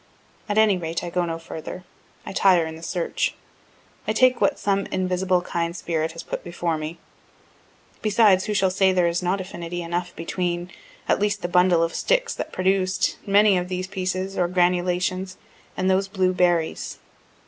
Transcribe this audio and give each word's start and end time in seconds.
At 0.49 0.57
any 0.57 0.79
rate, 0.79 1.03
I 1.03 1.11
go 1.11 1.23
no 1.25 1.37
further 1.37 1.83
I 2.25 2.33
tire 2.33 2.65
in 2.65 2.75
the 2.75 2.81
search. 2.81 3.35
I 4.07 4.13
take 4.13 4.41
what 4.41 4.57
some 4.57 4.87
invisible 4.87 5.43
kind 5.43 5.75
spirit 5.75 6.13
has 6.13 6.23
put 6.23 6.43
before 6.43 6.75
me. 6.75 6.97
Besides, 8.01 8.45
who 8.45 8.55
shall 8.55 8.71
say 8.71 8.91
there 8.91 9.05
is 9.05 9.21
not 9.21 9.39
affinity 9.39 9.83
enough 9.83 10.15
between 10.15 10.71
(at 11.07 11.19
least 11.19 11.43
the 11.43 11.47
bundle 11.47 11.83
of 11.83 11.93
sticks 11.93 12.33
that 12.33 12.51
produced) 12.51 13.17
many 13.27 13.59
of 13.59 13.67
these 13.69 13.85
pieces, 13.85 14.39
or 14.39 14.47
granulations, 14.47 15.37
and 15.77 15.87
those 15.87 16.07
blue 16.07 16.33
berries? 16.33 16.97